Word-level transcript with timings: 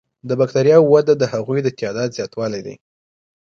د 0.29 0.31
بکټریاوو 0.39 0.89
وده 0.93 1.13
د 1.17 1.23
هغوی 1.33 1.59
د 1.63 1.67
تعداد 1.79 2.09
زیاتوالی 2.17 2.61
دی. 2.65 2.75